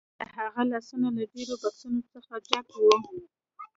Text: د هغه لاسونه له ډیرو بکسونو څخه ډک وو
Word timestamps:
د 0.19 0.21
هغه 0.37 0.61
لاسونه 0.71 1.07
له 1.17 1.23
ډیرو 1.33 1.55
بکسونو 1.61 2.01
څخه 2.11 2.33
ډک 2.47 2.67
وو 2.81 2.95